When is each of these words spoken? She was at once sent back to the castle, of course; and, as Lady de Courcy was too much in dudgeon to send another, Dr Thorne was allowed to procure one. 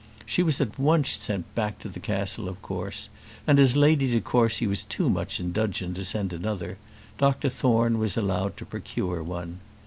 She 0.25 0.41
was 0.41 0.59
at 0.59 0.79
once 0.79 1.11
sent 1.11 1.53
back 1.53 1.77
to 1.77 1.87
the 1.87 1.99
castle, 1.99 2.49
of 2.49 2.59
course; 2.63 3.09
and, 3.45 3.59
as 3.59 3.77
Lady 3.77 4.09
de 4.11 4.19
Courcy 4.19 4.65
was 4.65 4.81
too 4.81 5.11
much 5.11 5.39
in 5.39 5.51
dudgeon 5.51 5.93
to 5.93 6.03
send 6.03 6.33
another, 6.33 6.79
Dr 7.19 7.49
Thorne 7.49 7.99
was 7.99 8.17
allowed 8.17 8.57
to 8.57 8.65
procure 8.65 9.21
one. 9.21 9.59